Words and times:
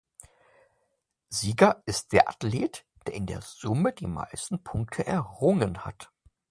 Sieger 1.29 1.83
ist 1.85 2.11
der 2.11 2.27
Athlet, 2.27 2.87
der 3.05 3.13
in 3.13 3.27
der 3.27 3.43
Summe 3.43 3.93
die 3.93 4.07
meisten 4.07 4.63
Punkte 4.63 5.05
errungen 5.05 5.85
hat. 5.85 6.11